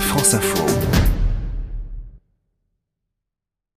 France 0.00 0.34
Info. 0.34 0.95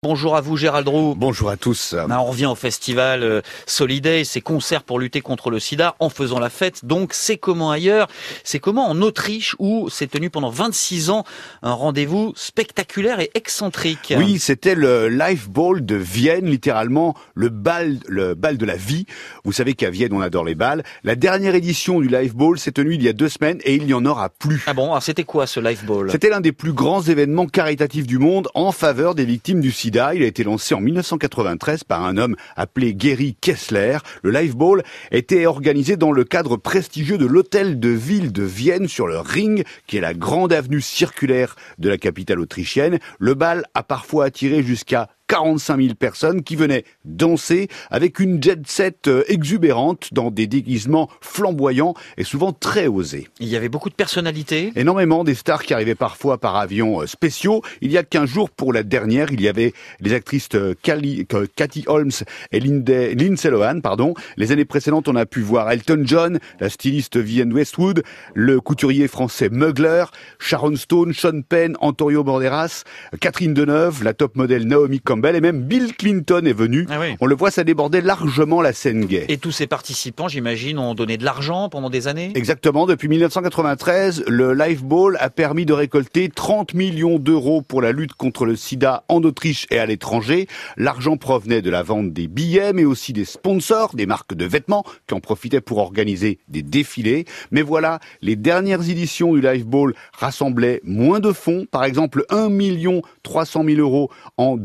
Bonjour 0.10 0.36
à 0.36 0.42
vous 0.42 0.58
Gérald 0.58 0.88
Roux. 0.88 1.14
Bonjour 1.16 1.52
à 1.52 1.56
tous. 1.56 1.94
on 2.10 2.26
revient 2.26 2.48
au 2.48 2.56
festival 2.56 3.22
euh, 3.22 3.42
Soliday, 3.68 4.24
ces 4.24 4.42
concerts 4.42 4.82
pour 4.82 4.98
lutter 4.98 5.22
contre 5.22 5.52
le 5.52 5.60
sida 5.60 5.96
en 6.00 6.10
faisant 6.10 6.40
la 6.40 6.50
fête. 6.50 6.84
Donc 6.84 7.14
c'est 7.14 7.38
comment 7.38 7.70
ailleurs? 7.70 8.08
C'est 8.44 8.58
comment 8.58 8.90
en 8.90 9.04
Autriche 9.04 9.56
où 9.60 9.88
s'est 9.92 10.08
tenu 10.08 10.32
pendant 10.32 10.50
26 10.50 11.12
ans 11.12 11.26
un 11.62 11.74
rendez-vous 11.74 12.34
spectaculaire 12.36 13.20
et 13.20 13.30
excentrique? 13.36 14.12
Oui, 14.18 14.40
c'était 14.40 14.74
le 14.74 15.10
Life 15.10 15.48
Ball 15.48 15.86
de 15.86 15.96
Vienne, 15.96 16.48
littéralement 16.48 17.16
le 17.36 17.50
bal, 17.50 18.00
le 18.08 18.34
bal 18.34 18.58
de 18.58 18.66
la 18.66 18.78
vie. 18.78 19.06
Vous 19.44 19.52
savez 19.52 19.76
qu'à 19.76 19.92
Vienne 19.92 20.14
on 20.14 20.22
adore 20.22 20.44
les 20.44 20.56
balles. 20.56 20.82
La 21.04 21.14
dernière 21.14 21.54
édition 21.54 22.00
du 22.00 22.08
Life 22.08 22.34
Ball 22.34 22.58
s'est 22.58 22.72
tenue 22.72 22.96
il 22.96 23.04
y 23.04 23.10
a 23.10 23.14
deux 23.14 23.30
semaines 23.30 23.60
et 23.64 23.76
il 23.76 23.86
n'y 23.86 23.94
en 23.94 24.04
aura 24.06 24.30
plus. 24.30 24.64
Ah 24.66 24.74
bon? 24.74 24.86
Alors 24.86 25.04
c'était 25.04 25.24
quoi 25.24 25.46
ce 25.46 25.60
Life 25.60 25.86
Ball? 25.86 26.10
C'était 26.10 26.30
l'un 26.30 26.42
des 26.42 26.52
plus 26.52 26.74
grands 26.74 27.04
événements 27.04 27.46
caritatifs 27.46 28.08
du 28.08 28.18
monde 28.18 28.48
en 28.56 28.72
faveur 28.72 29.14
des 29.14 29.26
victimes 29.26 29.62
du 29.62 29.70
sida 29.70 29.99
il 30.14 30.24
a 30.24 30.28
été 30.28 30.44
lancé 30.44 30.74
en 30.74 30.80
1993 30.80 31.84
par 31.84 32.06
un 32.06 32.16
homme 32.16 32.36
appelé 32.56 32.94
Gary 32.96 33.36
Kessler. 33.40 33.98
Le 34.24 34.32
Live 34.32 34.56
Ball 34.56 34.84
était 35.12 35.46
organisé 35.46 35.98
dans 35.98 36.14
le 36.14 36.24
cadre 36.24 36.56
prestigieux 36.56 37.18
de 37.18 37.26
l'hôtel 37.26 37.80
de 37.80 37.90
ville 37.90 38.32
de 38.32 38.44
Vienne 38.44 38.88
sur 38.88 39.08
le 39.08 39.20
Ring, 39.20 39.66
qui 39.88 39.98
est 39.98 40.02
la 40.02 40.14
grande 40.14 40.54
avenue 40.54 40.82
circulaire 40.82 41.56
de 41.80 41.90
la 41.90 41.98
capitale 41.98 42.40
autrichienne. 42.40 43.00
Le 43.20 43.34
bal 43.34 43.66
a 43.74 43.84
parfois 43.84 44.26
attiré 44.26 44.64
jusqu'à 44.64 45.10
45 45.30 45.80
000 45.80 45.94
personnes 45.94 46.44
qui 46.44 46.56
venaient 46.56 46.84
danser 47.06 47.70
avec 47.92 48.20
une 48.20 48.42
jet 48.42 48.60
set 48.68 49.08
euh, 49.08 49.24
exubérante 49.28 50.10
dans 50.12 50.32
des 50.32 50.48
déguisements 50.48 51.08
flamboyants 51.22 51.94
et 52.18 52.24
souvent 52.24 52.52
très 52.52 52.88
osés. 52.88 53.28
Il 53.40 53.48
y 53.48 53.56
avait 53.56 53.70
beaucoup 53.70 53.90
de 53.90 53.94
personnalités 53.94 54.74
Énormément 54.76 55.24
des 55.24 55.36
stars 55.36 55.64
qui 55.64 55.74
arrivaient 55.74 55.94
parfois 55.94 56.40
par 56.40 56.56
avions 56.56 57.02
euh, 57.02 57.06
spéciaux. 57.06 57.62
Il 57.82 57.92
y 57.92 57.98
a 57.98 58.04
15 58.04 58.28
jours 58.28 58.50
pour 58.50 58.74
la 58.74 58.82
dernière, 58.82 59.32
il 59.32 59.40
y 59.40 59.48
avait 59.48 59.74
les 60.00 60.14
actrices 60.14 60.50
euh, 60.56 60.74
Cathy 60.82 61.84
Holmes 61.86 62.12
et 62.52 62.60
Lindsay 62.60 63.52
Lohan. 63.52 63.82
Pardon. 63.82 64.16
Les 64.36 64.52
années 64.52 64.66
précédentes, 64.66 65.08
on 65.08 65.16
a 65.16 65.28
pu 65.28 65.42
voir 65.42 65.70
Elton 65.70 66.02
John, 66.06 66.40
la 66.60 66.70
styliste 66.70 67.18
Vivienne 67.18 67.54
Westwood, 67.54 68.04
le 68.34 68.60
couturier 68.60 69.08
français 69.08 69.50
Mugler, 69.50 70.06
Sharon 70.40 70.76
Stone, 70.76 71.14
Sean 71.14 71.42
Penn, 71.48 71.78
Antonio 71.82 72.24
Borderas, 72.24 72.84
Catherine 73.22 73.54
Deneuve, 73.54 74.04
la 74.04 74.16
top 74.16 74.36
modèle 74.36 74.66
Naomi 74.66 75.00
Campbell, 75.00 75.19
et 75.28 75.42
même 75.42 75.62
Bill 75.64 75.96
Clinton 75.96 76.44
est 76.46 76.54
venu. 76.54 76.88
Ah 76.90 77.00
On 77.20 77.26
le 77.26 77.36
voit, 77.36 77.52
ça 77.52 77.64
débordait 77.64 78.02
largement 78.02 78.62
la 78.62 78.74
scène 78.74 79.06
gay. 79.06 79.26
Et 79.28 79.38
tous 79.38 79.52
ces 79.52 79.68
participants, 79.68 80.28
j'imagine, 80.28 80.80
ont 80.80 80.94
donné 80.94 81.18
de 81.18 81.26
l'argent 81.26 81.70
pendant 81.70 81.90
des 81.90 82.08
années? 82.08 82.32
Exactement. 82.36 82.86
Depuis 82.86 83.08
1993, 83.08 84.24
le 84.28 84.54
Life 84.54 84.84
Ball 84.84 85.18
a 85.20 85.30
permis 85.30 85.66
de 85.66 85.74
récolter 85.74 86.30
30 86.30 86.74
millions 86.74 87.20
d'euros 87.20 87.62
pour 87.62 87.82
la 87.82 87.92
lutte 87.92 88.14
contre 88.14 88.46
le 88.46 88.56
sida 88.56 89.04
en 89.08 89.22
Autriche 89.24 89.68
et 89.70 89.80
à 89.80 89.86
l'étranger. 89.86 90.48
L'argent 90.78 91.18
provenait 91.18 91.62
de 91.62 91.70
la 91.70 91.84
vente 91.84 92.14
des 92.14 92.28
billets, 92.28 92.74
mais 92.74 92.86
aussi 92.86 93.14
des 93.14 93.26
sponsors, 93.26 93.96
des 93.96 94.06
marques 94.06 94.34
de 94.34 94.46
vêtements 94.46 94.84
qui 95.08 95.14
en 95.14 95.20
profitaient 95.20 95.62
pour 95.62 95.80
organiser 95.80 96.40
des 96.48 96.62
défilés. 96.62 97.26
Mais 97.52 97.62
voilà, 97.62 98.00
les 98.22 98.36
dernières 98.36 98.90
éditions 98.90 99.34
du 99.34 99.42
Life 99.42 99.66
Ball 99.66 99.94
rassemblaient 100.14 100.82
moins 100.84 101.20
de 101.20 101.32
fonds. 101.32 101.66
Par 101.70 101.84
exemple, 101.84 102.26
1 102.30 102.50
million 102.50 103.02
300 103.24 103.64
000 103.66 103.80
euros 103.80 104.10
en 104.38 104.58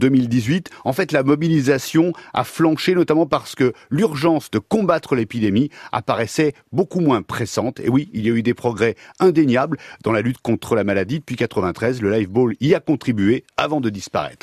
2018 0.44 0.70
en 0.84 0.92
fait, 0.92 1.12
la 1.12 1.22
mobilisation 1.22 2.12
a 2.32 2.44
flanché 2.44 2.94
notamment 2.94 3.26
parce 3.26 3.54
que 3.54 3.72
l'urgence 3.90 4.50
de 4.50 4.58
combattre 4.58 5.14
l'épidémie 5.14 5.70
apparaissait 5.92 6.54
beaucoup 6.72 7.00
moins 7.00 7.22
pressante. 7.22 7.80
Et 7.80 7.88
oui, 7.88 8.10
il 8.12 8.26
y 8.26 8.30
a 8.30 8.32
eu 8.32 8.42
des 8.42 8.54
progrès 8.54 8.96
indéniables 9.20 9.78
dans 10.02 10.12
la 10.12 10.20
lutte 10.20 10.38
contre 10.42 10.74
la 10.74 10.84
maladie 10.84 11.20
depuis 11.20 11.36
93. 11.36 12.02
Le 12.02 12.10
Live 12.10 12.28
Ball 12.28 12.54
y 12.60 12.74
a 12.74 12.80
contribué 12.80 13.44
avant 13.56 13.80
de 13.80 13.90
disparaître. 13.90 14.42